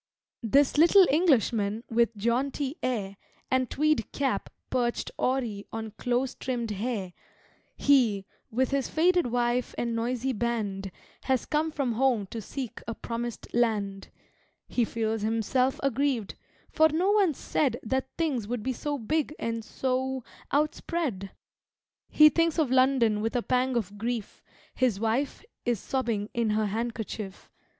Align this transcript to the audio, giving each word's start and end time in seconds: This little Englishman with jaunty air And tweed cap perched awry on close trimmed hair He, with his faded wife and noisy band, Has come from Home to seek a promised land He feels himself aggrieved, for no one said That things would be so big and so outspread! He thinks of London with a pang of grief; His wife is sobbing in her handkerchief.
This 0.41 0.79
little 0.79 1.05
Englishman 1.11 1.83
with 1.87 2.17
jaunty 2.17 2.75
air 2.81 3.17
And 3.51 3.69
tweed 3.69 4.11
cap 4.11 4.49
perched 4.71 5.11
awry 5.19 5.63
on 5.71 5.91
close 5.91 6.33
trimmed 6.33 6.71
hair 6.71 7.13
He, 7.77 8.25
with 8.49 8.71
his 8.71 8.89
faded 8.89 9.27
wife 9.27 9.75
and 9.77 9.95
noisy 9.95 10.33
band, 10.33 10.91
Has 11.25 11.45
come 11.45 11.69
from 11.69 11.91
Home 11.93 12.25
to 12.31 12.41
seek 12.41 12.81
a 12.87 12.95
promised 12.95 13.53
land 13.53 14.07
He 14.67 14.85
feels 14.85 15.21
himself 15.21 15.79
aggrieved, 15.83 16.33
for 16.71 16.89
no 16.89 17.11
one 17.11 17.35
said 17.35 17.79
That 17.83 18.09
things 18.17 18.47
would 18.47 18.63
be 18.63 18.73
so 18.73 18.97
big 18.97 19.35
and 19.37 19.63
so 19.63 20.23
outspread! 20.51 21.29
He 22.09 22.29
thinks 22.29 22.57
of 22.57 22.71
London 22.71 23.21
with 23.21 23.35
a 23.35 23.43
pang 23.43 23.75
of 23.77 23.99
grief; 23.99 24.41
His 24.73 24.99
wife 24.99 25.43
is 25.63 25.79
sobbing 25.79 26.31
in 26.33 26.49
her 26.49 26.65
handkerchief. 26.65 27.51